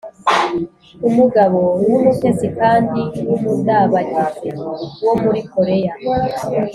Umugabo 1.07 1.59
w 1.89 1.91
umutesi 1.99 2.47
kandi 2.59 3.01
w 3.27 3.31
umudabagizi 3.37 4.49
wo 5.05 5.13
muri 5.21 5.41
korea 5.51 5.93